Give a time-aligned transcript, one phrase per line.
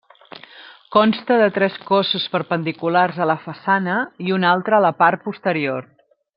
[0.95, 5.91] Consta de tres cossos perpendiculars a la façana i un altre a la part posterior.